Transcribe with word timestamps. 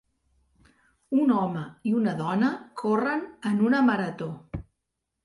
Un 1.23 1.33
home 1.41 1.65
i 1.89 1.93
una 1.97 2.15
dona 2.21 2.49
corren 2.83 3.21
en 3.51 3.61
una 3.69 3.83
marató. 3.91 4.31